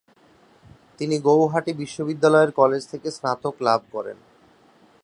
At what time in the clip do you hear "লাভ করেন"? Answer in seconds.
3.61-4.17